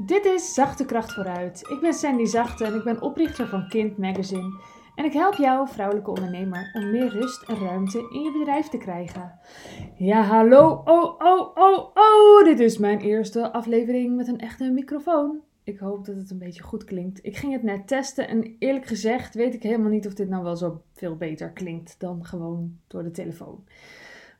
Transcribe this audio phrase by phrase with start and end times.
[0.00, 1.68] Dit is Zachte Kracht vooruit.
[1.70, 4.60] Ik ben Sandy Zachte en ik ben oprichter van Kind Magazine.
[4.94, 8.76] En ik help jou, vrouwelijke ondernemer, om meer rust en ruimte in je bedrijf te
[8.76, 9.38] krijgen.
[9.96, 10.82] Ja, hallo.
[10.84, 12.44] Oh, oh, oh, oh.
[12.44, 15.40] Dit is mijn eerste aflevering met een echte microfoon.
[15.64, 17.18] Ik hoop dat het een beetje goed klinkt.
[17.22, 20.42] Ik ging het net testen en eerlijk gezegd weet ik helemaal niet of dit nou
[20.42, 23.64] wel zo veel beter klinkt dan gewoon door de telefoon.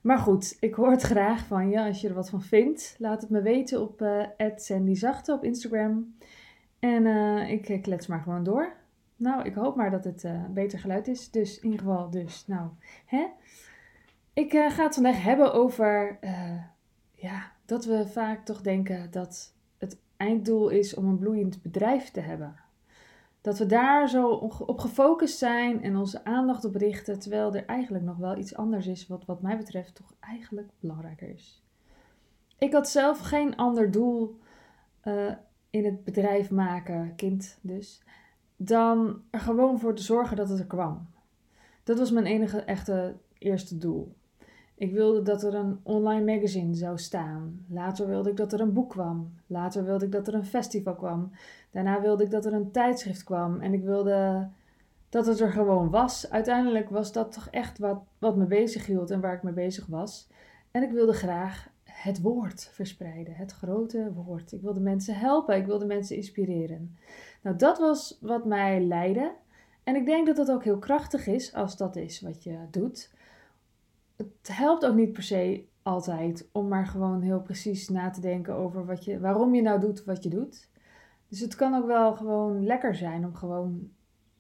[0.01, 2.97] Maar goed, ik hoor het graag van je als je er wat van vindt.
[2.99, 4.27] Laat het me weten op uh,
[4.57, 6.17] @sandyzachte op Instagram.
[6.79, 8.73] En uh, ik klets maar gewoon door.
[9.17, 11.31] Nou, ik hoop maar dat het uh, beter geluid is.
[11.31, 12.69] Dus in ieder geval, dus, nou,
[13.07, 13.27] hè?
[14.33, 16.19] Ik ga het vandaag hebben over,
[17.15, 22.21] ja, dat we vaak toch denken dat het einddoel is om een bloeiend bedrijf te
[22.21, 22.57] hebben.
[23.41, 24.29] Dat we daar zo
[24.67, 28.87] op gefocust zijn en onze aandacht op richten, terwijl er eigenlijk nog wel iets anders
[28.87, 31.63] is, wat wat mij betreft toch eigenlijk belangrijker is.
[32.59, 34.39] Ik had zelf geen ander doel
[35.05, 35.33] uh,
[35.71, 38.03] in het bedrijf maken, kind dus,
[38.57, 41.09] dan er gewoon voor te zorgen dat het er kwam.
[41.85, 44.17] Dat was mijn enige echte eerste doel.
[44.79, 47.65] Ik wilde dat er een online magazine zou staan.
[47.69, 49.33] Later wilde ik dat er een boek kwam.
[49.47, 51.31] Later wilde ik dat er een festival kwam.
[51.71, 53.61] Daarna wilde ik dat er een tijdschrift kwam.
[53.61, 54.49] En ik wilde
[55.09, 56.31] dat het er gewoon was.
[56.31, 59.87] Uiteindelijk was dat toch echt wat, wat me bezig hield en waar ik mee bezig
[59.87, 60.29] was.
[60.71, 63.35] En ik wilde graag het woord verspreiden.
[63.35, 64.53] Het grote woord.
[64.53, 65.57] Ik wilde mensen helpen.
[65.57, 66.97] Ik wilde mensen inspireren.
[67.43, 69.33] Nou, dat was wat mij leidde.
[69.85, 73.17] En ik denk dat dat ook heel krachtig is als dat is wat je doet
[74.19, 78.55] het helpt ook niet per se altijd om maar gewoon heel precies na te denken
[78.55, 80.71] over wat je, waarom je nou doet wat je doet.
[81.29, 83.91] Dus het kan ook wel gewoon lekker zijn om gewoon,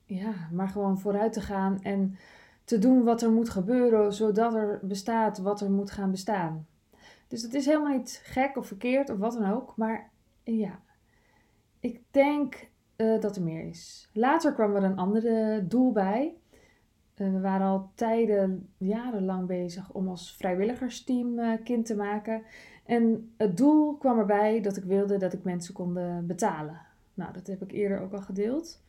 [0.05, 2.17] ja, maar gewoon vooruit te gaan en
[2.65, 6.67] te doen wat er moet gebeuren, zodat er bestaat wat er moet gaan bestaan.
[7.29, 10.11] Dus het is helemaal niet gek of verkeerd of wat dan ook, maar
[10.43, 10.81] ja,
[11.81, 14.11] ik denk uh, dat er meer is.
[14.13, 16.38] Later kwam er een andere doel bij.
[17.19, 22.43] Eh, we waren al tijden, jarenlang bezig om als vrijwilligersteam uh, kind te maken.
[22.85, 26.81] En het doel kwam erbij dat ik wilde dat ik mensen kon betalen.
[27.15, 28.83] Nou, dat heb ik eerder ook al gedeeld.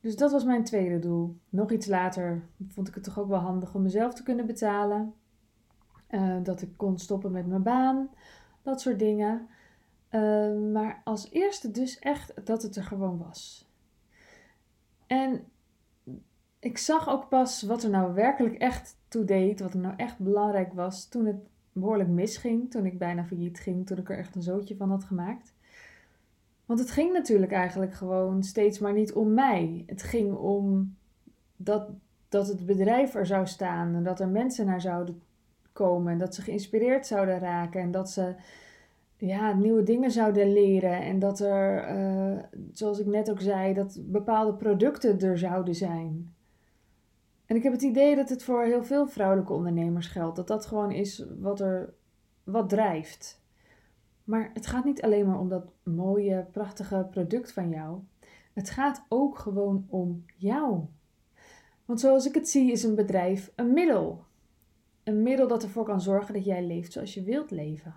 [0.00, 1.36] Dus dat was mijn tweede doel.
[1.48, 5.14] Nog iets later vond ik het toch ook wel handig om mezelf te kunnen betalen.
[6.10, 8.08] Uh, dat ik kon stoppen met mijn baan.
[8.62, 9.48] Dat soort dingen.
[10.72, 13.68] maar als eerste dus echt dat het er gewoon was.
[15.06, 15.44] En
[16.58, 20.18] ik zag ook pas wat er nou werkelijk echt toe deed, wat er nou echt
[20.18, 21.36] belangrijk was, toen het
[21.72, 25.04] behoorlijk misging, toen ik bijna failliet ging, toen ik er echt een zootje van had
[25.04, 25.54] gemaakt.
[26.66, 29.84] Want het ging natuurlijk eigenlijk gewoon steeds maar niet om mij.
[29.86, 30.94] Het ging om
[31.56, 31.88] dat,
[32.28, 35.22] dat het bedrijf er zou staan en dat er mensen naar zouden
[35.72, 38.34] komen en dat ze geïnspireerd zouden raken en dat ze
[39.16, 42.38] ja, nieuwe dingen zouden leren en dat er, uh,
[42.72, 46.34] zoals ik net ook zei, dat bepaalde producten er zouden zijn.
[47.46, 50.36] En ik heb het idee dat het voor heel veel vrouwelijke ondernemers geldt.
[50.36, 51.94] Dat dat gewoon is wat er
[52.44, 53.44] wat drijft.
[54.24, 58.00] Maar het gaat niet alleen maar om dat mooie, prachtige product van jou.
[58.52, 60.84] Het gaat ook gewoon om jou.
[61.84, 64.24] Want zoals ik het zie, is een bedrijf een middel.
[65.04, 67.94] Een middel dat ervoor kan zorgen dat jij leeft zoals je wilt leven.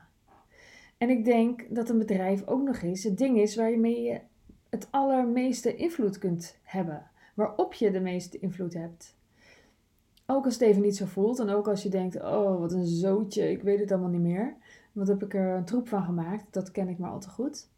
[0.97, 4.21] En ik denk dat een bedrijf ook nog eens het ding is waarmee je
[4.69, 7.11] het allermeeste invloed kunt hebben.
[7.35, 9.17] Waarop je de meeste invloed hebt.
[10.31, 12.85] Ook als het even niet zo voelt en ook als je denkt, oh wat een
[12.85, 14.56] zootje, ik weet het allemaal niet meer.
[14.91, 16.53] Wat heb ik er een troep van gemaakt?
[16.53, 17.69] Dat ken ik maar al te goed.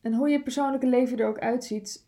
[0.00, 2.06] En hoe je persoonlijke leven er ook uitziet,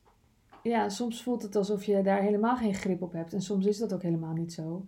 [0.63, 3.33] ja, soms voelt het alsof je daar helemaal geen grip op hebt.
[3.33, 4.87] En soms is dat ook helemaal niet zo.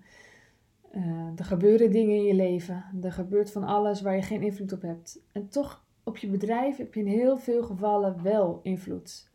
[0.95, 2.85] Uh, er gebeuren dingen in je leven.
[3.03, 5.21] Er gebeurt van alles waar je geen invloed op hebt.
[5.33, 9.31] En toch op je bedrijf heb je in heel veel gevallen wel invloed.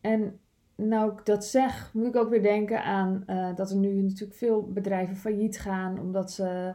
[0.00, 0.40] En
[0.76, 4.38] nou ik dat zeg, moet ik ook weer denken aan uh, dat er nu natuurlijk
[4.38, 6.74] veel bedrijven failliet gaan omdat ze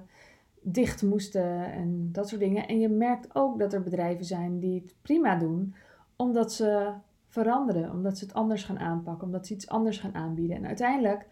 [0.62, 2.67] dicht moesten en dat soort dingen.
[2.67, 5.75] En je merkt ook dat er bedrijven zijn die het prima doen,
[6.16, 6.94] omdat ze
[7.27, 10.57] veranderen, omdat ze het anders gaan aanpakken, omdat ze iets anders gaan aanbieden.
[10.57, 11.27] En uiteindelijk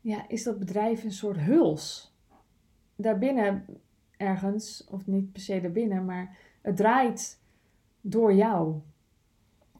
[0.00, 2.14] ja, is dat bedrijf een soort huls.
[2.96, 3.64] Daarbinnen
[4.16, 7.40] ergens, of niet per se daarbinnen, maar het draait
[8.00, 8.74] door jou.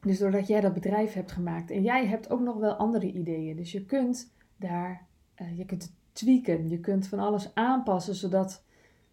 [0.01, 3.55] Dus doordat jij dat bedrijf hebt gemaakt en jij hebt ook nog wel andere ideeën.
[3.55, 5.05] Dus je kunt daar,
[5.41, 8.63] uh, je kunt het tweaken, je kunt van alles aanpassen zodat,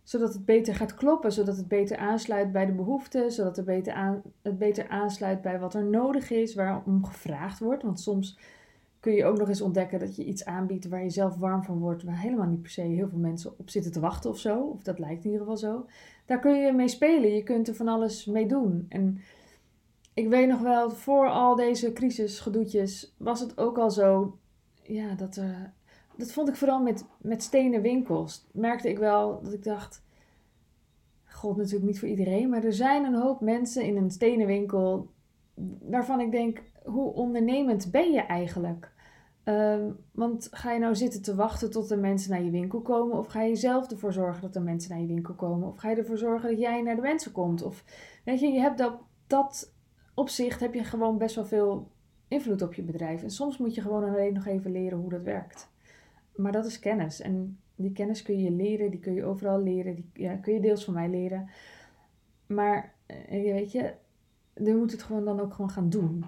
[0.03, 3.93] zodat het beter gaat kloppen, zodat het beter aansluit bij de behoeften, zodat het beter,
[3.93, 7.83] aan, het beter aansluit bij wat er nodig is, waarom gevraagd wordt.
[7.83, 8.39] Want soms
[9.01, 11.79] kun je ook nog eens ontdekken dat je iets aanbiedt waar je zelf warm van
[11.79, 14.61] wordt, waar helemaal niet per se heel veel mensen op zitten te wachten of zo.
[14.61, 15.87] Of dat lijkt in ieder geval zo.
[16.27, 18.87] Daar kun je mee spelen, je kunt er van alles mee doen.
[18.89, 19.21] En
[20.19, 24.39] ik weet nog wel, voor al deze crisisgedoetjes was het ook al zo,
[24.83, 25.73] ja, dat er,
[26.17, 28.47] dat vond ik vooral met, met stenen winkels.
[28.53, 30.03] Merkte ik wel dat ik dacht,
[31.25, 35.11] god natuurlijk niet voor iedereen, maar er zijn een hoop mensen in een stenen winkel
[35.81, 38.93] waarvan ik denk, hoe ondernemend ben je eigenlijk?
[39.45, 43.19] Ehm, want ga je nou zitten te wachten tot er mensen naar je winkel komen?
[43.19, 45.69] Of ga je zelf ervoor zorgen dat er mensen naar je winkel komen?
[45.69, 47.63] Of ga je ervoor zorgen dat jij naar de mensen komt?
[47.63, 47.85] Of
[48.25, 49.77] weet je, je hebt dat, dat
[50.19, 51.91] opzicht heb je gewoon best wel veel
[52.29, 53.23] invloed op je bedrijf.
[53.23, 55.71] En soms moet je gewoon alleen nog even leren hoe dat werkt.
[56.37, 57.21] Maar dat is kennis.
[57.21, 60.61] En die kennis kun je leren, die kun je overal leren, die ja, kun je
[60.61, 61.51] deels van mij leren.
[62.47, 63.95] Maar eh, weet je,
[64.55, 66.25] je moet het gewoon dan ook gewoon gaan doen.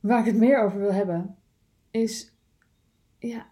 [0.00, 1.36] Waar ik het meer over wil hebben,
[1.90, 2.34] is,
[3.18, 3.46] ja,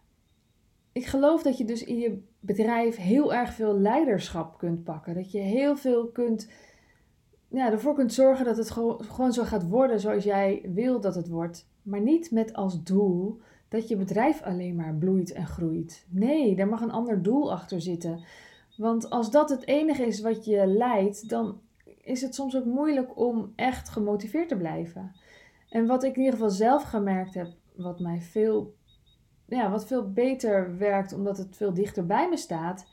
[0.93, 5.15] ik geloof dat je dus in je bedrijf heel erg veel leiderschap kunt pakken.
[5.15, 6.51] Dat je heel veel kunt,
[7.49, 11.29] ja, ervoor kunt zorgen dat het gewoon zo gaat worden zoals jij wil dat het
[11.29, 11.69] wordt.
[11.83, 16.07] Maar niet met als doel dat je bedrijf alleen maar bloeit en groeit.
[16.09, 18.25] Nee, daar mag een ander doel achter zitten.
[18.77, 21.61] Want als dat het enige is wat je leidt, dan
[22.01, 25.13] is het soms ook moeilijk om echt gemotiveerd te blijven.
[25.69, 28.75] En wat ik in ieder geval zelf gemerkt heb, wat mij veel,
[29.47, 32.87] ja, wat veel beter werkt, omdat het veel dichter bij me staat,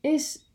[0.00, 0.47] is.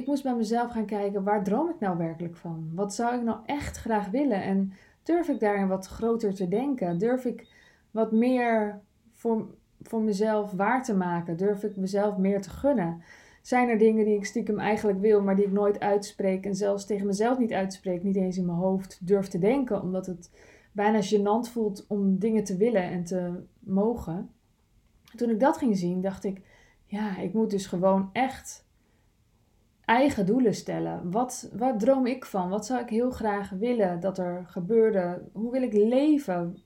[0.00, 2.70] Ik moest bij mezelf gaan kijken, waar droom ik nou werkelijk van?
[2.74, 4.42] Wat zou ik nou echt graag willen?
[4.42, 6.98] En durf ik daarin wat groter te denken?
[6.98, 7.46] Durf ik
[7.90, 8.80] wat meer
[9.10, 9.46] voor,
[9.82, 11.36] voor mezelf waar te maken?
[11.36, 13.02] Durf ik mezelf meer te gunnen?
[13.42, 16.86] Zijn er dingen die ik stiekem eigenlijk wil, maar die ik nooit uitspreek en zelfs
[16.86, 20.30] tegen mezelf niet uitspreek, niet eens in mijn hoofd durf te denken, omdat het
[20.72, 24.30] bijna gênant voelt om dingen te willen en te mogen.
[25.16, 26.40] Toen ik dat ging zien, dacht ik,
[26.84, 28.68] ja, ik moet dus gewoon echt
[29.90, 31.10] eigen doelen stellen.
[31.10, 32.48] Wat, wat droom ik van?
[32.48, 35.22] Wat zou ik heel graag willen dat er gebeurde?
[35.32, 36.56] Hoe wil ik leven?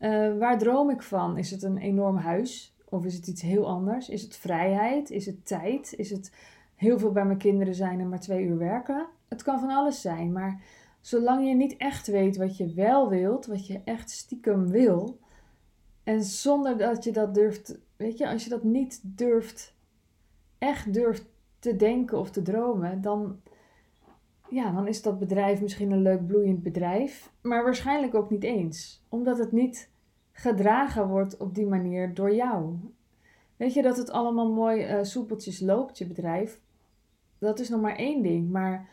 [0.00, 1.38] Uh, waar droom ik van?
[1.38, 2.76] Is het een enorm huis?
[2.88, 4.08] Of is het iets heel anders?
[4.08, 5.10] Is het vrijheid?
[5.10, 5.94] Is het tijd?
[5.96, 6.32] Is het
[6.74, 9.06] heel veel bij mijn kinderen zijn en maar twee uur werken?
[9.28, 10.62] Het kan van alles zijn, maar
[11.00, 15.18] zolang je niet echt weet wat je wel wilt, wat je echt stiekem wil,
[16.04, 19.74] en zonder dat je dat durft, weet je, als je dat niet durft,
[20.58, 21.24] echt durft
[21.58, 23.40] te denken of te dromen, dan,
[24.48, 29.04] ja, dan is dat bedrijf misschien een leuk bloeiend bedrijf, maar waarschijnlijk ook niet eens,
[29.08, 29.90] omdat het niet
[30.32, 32.76] gedragen wordt op die manier door jou.
[33.56, 36.60] Weet je dat het allemaal mooi uh, soepeltjes loopt, je bedrijf?
[37.38, 38.88] Dat is nog maar één ding, maar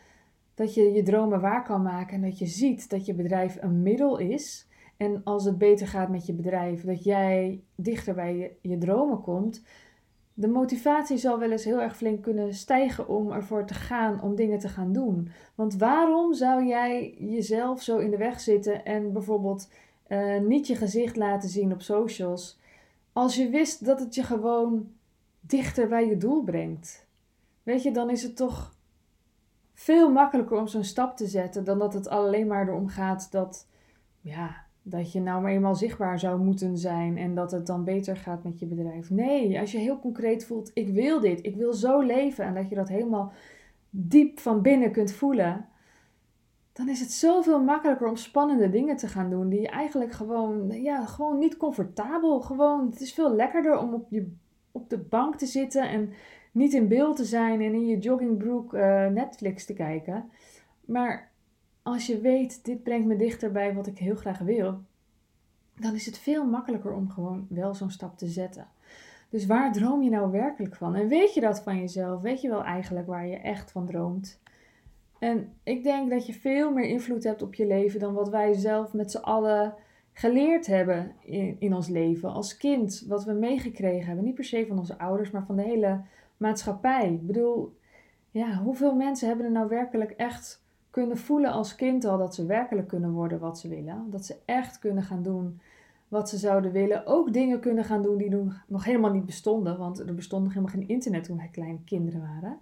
[0.54, 3.82] dat je je dromen waar kan maken en dat je ziet dat je bedrijf een
[3.82, 4.68] middel is.
[4.96, 9.62] En als het beter gaat met je bedrijf, dat jij dichter bij je dromen komt,
[10.38, 14.34] de motivatie zal wel eens heel erg flink kunnen stijgen om ervoor te gaan, om
[14.34, 15.28] dingen te gaan doen.
[15.54, 19.70] Want waarom zou jij jezelf zo in de weg zitten en bijvoorbeeld
[20.08, 22.58] uh, niet je gezicht laten zien op socials,
[23.12, 24.92] als je wist dat het je gewoon
[25.40, 27.06] dichter bij je doel brengt?
[27.62, 28.74] Weet je, dan is het toch
[29.72, 33.66] veel makkelijker om zo'n stap te zetten dan dat het alleen maar erom gaat dat,
[34.20, 38.16] ja, dat je nou maar eenmaal zichtbaar zou moeten zijn en dat het dan beter
[38.16, 39.10] gaat met je bedrijf.
[39.10, 42.68] Nee, als je heel concreet voelt, ik wil dit, ik wil zo leven en dat
[42.68, 43.32] je dat helemaal
[43.90, 45.66] diep van binnen kunt voelen,
[46.72, 50.82] dan is het zoveel makkelijker om spannende dingen te gaan doen die je eigenlijk gewoon,
[50.82, 54.32] ja, gewoon niet comfortabel, gewoon, het is veel lekkerder om op, je,
[54.72, 56.12] op de bank te zitten en
[56.52, 60.30] niet in beeld te zijn en in je joggingbroek uh, Netflix te kijken.
[60.84, 61.30] Maar
[61.86, 64.80] als je weet, dit brengt me dichter bij wat ik heel graag wil,
[65.74, 68.66] dan is het veel makkelijker om gewoon wel zo'n stap te zetten.
[69.28, 70.94] Dus waar droom je nou werkelijk van?
[70.94, 72.20] En weet je dat van jezelf?
[72.20, 74.40] Weet je wel eigenlijk waar je echt van droomt?
[75.18, 78.52] En ik denk dat je veel meer invloed hebt op je leven dan wat wij
[78.52, 79.74] zelf met z'n allen
[80.12, 82.32] geleerd hebben in, in ons leven.
[82.32, 84.24] Als kind, wat we meegekregen hebben.
[84.24, 86.00] Niet per se van onze ouders, maar van de hele
[86.36, 87.12] maatschappij.
[87.12, 87.76] Ik bedoel,
[88.30, 90.64] ja, hoeveel mensen hebben er nou werkelijk echt
[90.96, 94.10] kunnen voelen als kind al dat ze werkelijk kunnen worden wat ze willen?
[94.10, 95.60] Dat ze echt kunnen gaan doen
[96.08, 97.06] wat ze zouden willen.
[97.06, 100.74] Ook dingen kunnen gaan doen die nog helemaal niet bestonden, want er bestond nog helemaal
[100.74, 102.58] geen internet toen wij kleine kinderen waren.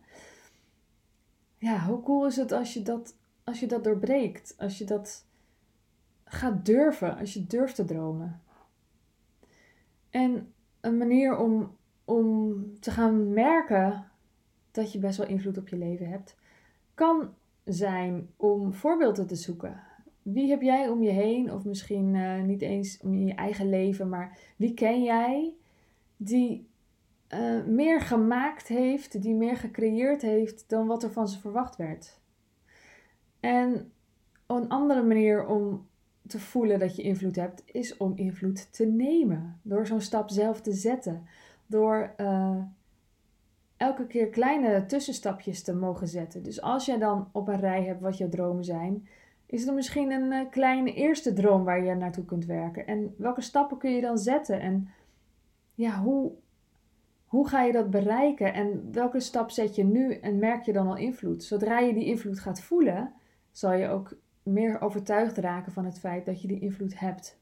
[1.59, 4.55] Ja, hoe cool is het als je dat, als je dat doorbreekt?
[4.59, 5.27] Als je dat
[6.25, 8.41] gaat durven, als je durft te dromen.
[10.11, 14.11] En een manier om om te gaan merken
[14.71, 16.37] dat je best wel invloed op je leven hebt,
[16.95, 17.35] kan
[17.65, 19.81] zijn om voorbeelden te zoeken.
[20.23, 24.09] Wie heb jij om je heen, of misschien uh, niet eens om je eigen leven,
[24.09, 25.55] maar wie ken jij
[26.17, 26.69] die
[27.29, 32.21] uh, meer gemaakt heeft, die meer gecreëerd heeft dan wat er van ze verwacht werd?
[33.41, 33.93] En
[34.47, 35.87] een andere manier om
[36.27, 39.61] te voelen dat je invloed hebt, is om invloed te nemen.
[39.63, 41.27] Door zo'n stap zelf te zetten.
[41.67, 42.63] Door uh,
[43.77, 46.43] elke keer kleine tussenstapjes te mogen zetten.
[46.43, 49.09] Dus als jij dan op een rij hebt wat jouw dromen zijn,
[49.47, 52.87] is er misschien een uh, kleine eerste droom waar je naartoe kunt werken.
[52.87, 54.61] En welke stappen kun je dan zetten?
[54.61, 54.89] En
[55.75, 56.33] ja, hoe,
[57.27, 58.55] hoe ga je dat bereiken?
[58.55, 61.45] En welke stap zet je nu en merk je dan al invloed?
[61.45, 63.13] Zodra je die invloed gaat voelen,
[63.51, 67.39] zal je ook meer overtuigd raken van het feit dat je die invloed hebt.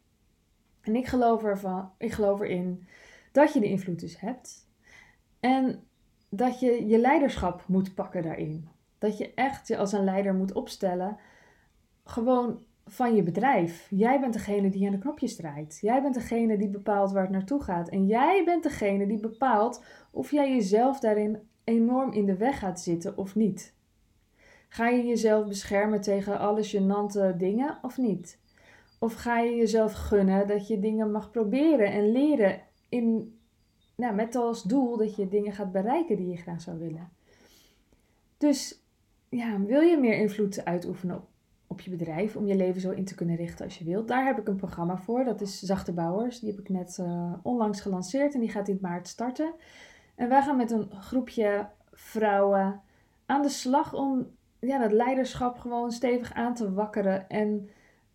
[0.81, 2.87] En ik geloof, ervan, ik geloof erin
[3.33, 4.69] dat je die invloed dus hebt.
[5.41, 5.83] En
[6.35, 8.69] dat je je leiderschap moet pakken daarin.
[8.99, 11.17] Dat je echt je als een leider moet opstellen.
[12.05, 13.87] Gewoon van je bedrijf.
[13.91, 15.79] Jij bent degene die aan de knopjes draait.
[15.81, 17.89] Jij bent degene die bepaalt waar het naartoe gaat.
[17.89, 22.81] En jij bent degene die bepaalt of jij jezelf daarin enorm in de weg gaat
[22.81, 23.75] zitten of niet.
[24.69, 28.39] Ga je jezelf beschermen tegen alle gênante dingen of niet?
[28.99, 33.39] Of ga je jezelf gunnen dat je dingen mag proberen en leren in,
[34.03, 37.09] nou, met als doel dat je dingen gaat bereiken die je graag zou willen?
[38.39, 38.85] Dus
[39.29, 41.29] ja, wil je meer invloed uitoefenen op,
[41.67, 44.09] op je bedrijf om je leven zo in te kunnen richten als je wilt?
[44.09, 45.25] Daar heb ik een programma voor.
[45.25, 46.41] Dat is Zachte Bouwers.
[46.41, 49.55] Die heb ik net uh, onlangs gelanceerd en die gaat in maart starten.
[50.15, 52.81] En wij gaan met een groepje vrouwen
[53.27, 54.27] aan de slag om
[54.59, 57.29] ja, dat leiderschap gewoon stevig aan te wakkeren.
[57.29, 57.69] En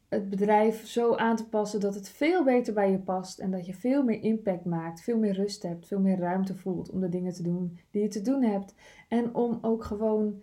[0.10, 3.40] het bedrijf zo aan te passen dat het veel beter bij je past.
[3.40, 6.90] En dat je veel meer impact maakt, veel meer rust hebt, veel meer ruimte voelt
[6.90, 8.76] om de dingen te doen die je te doen hebt.
[9.08, 10.42] En om ook gewoon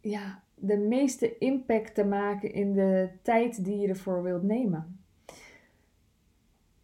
[0.00, 4.98] ja, de meeste impact te maken in de tijd die je ervoor wilt nemen.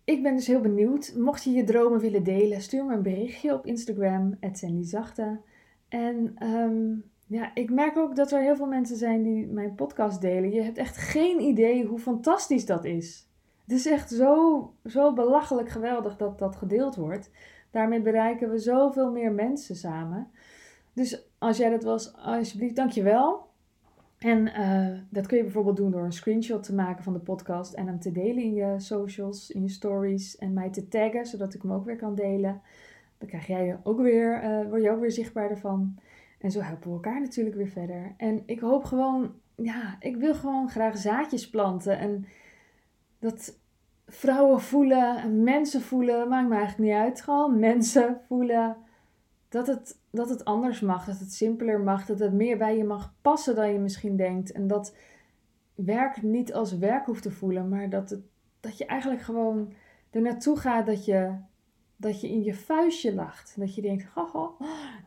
[0.05, 1.15] Ik ben dus heel benieuwd.
[1.17, 4.39] Mocht je je dromen willen delen, stuur me een berichtje op Instagram,
[4.81, 5.41] Zachte.
[5.89, 10.21] En um, ja, ik merk ook dat er heel veel mensen zijn die mijn podcast
[10.21, 10.53] delen.
[10.53, 13.29] Je hebt echt geen idee hoe fantastisch dat is.
[13.63, 17.31] Het is echt zo, zo belachelijk geweldig dat dat gedeeld wordt.
[17.71, 20.31] Daarmee bereiken we zoveel meer mensen samen.
[20.93, 23.49] Dus als jij dat was, alsjeblieft, dankjewel.
[24.19, 27.73] En uh, dat kun je bijvoorbeeld doen door een screenshot te maken van de podcast
[27.73, 31.55] en hem te delen in je socials, in je stories en mij te taggen, zodat
[31.55, 32.61] ik hem ook weer kan delen.
[33.19, 35.99] Dan krijg jij ook weer, uh, word je ook weer zichtbaar ervan.
[36.41, 38.15] En zo helpen we elkaar natuurlijk weer verder.
[38.17, 41.99] En ik hoop gewoon, ja, ik wil gewoon graag zaadjes planten.
[41.99, 42.27] En
[43.19, 43.59] dat
[44.07, 47.21] vrouwen voelen, mensen voelen, maakt me eigenlijk niet uit.
[47.21, 48.77] Gewoon mensen voelen
[49.49, 52.85] dat het, dat het anders mag, dat het simpeler mag, dat het meer bij je
[52.85, 54.53] mag passen dan je misschien denkt.
[54.53, 54.97] En dat
[55.75, 58.21] werk niet als werk hoeft te voelen, maar dat, het,
[58.61, 59.73] dat je eigenlijk gewoon
[60.11, 61.35] er naartoe gaat dat je
[62.01, 63.55] dat je in je vuistje lacht.
[63.59, 64.07] Dat je denkt,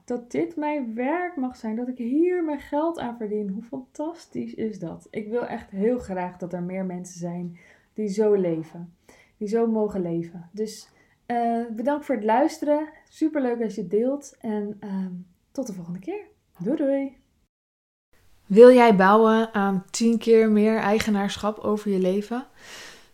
[0.05, 1.75] dat dit mijn werk mag zijn.
[1.75, 3.49] Dat ik hier mijn geld aan verdien.
[3.49, 5.07] Hoe fantastisch is dat?
[5.09, 7.59] Ik wil echt heel graag dat er meer mensen zijn
[7.93, 8.95] die zo leven.
[9.37, 10.49] Die zo mogen leven.
[10.51, 10.89] Dus
[11.27, 12.89] uh, bedankt voor het luisteren.
[13.09, 14.35] Super leuk als je deelt.
[14.39, 15.05] En uh,
[15.51, 16.25] tot de volgende keer.
[16.57, 17.17] Doei doei.
[18.45, 22.47] Wil jij bouwen aan 10 keer meer eigenaarschap over je leven?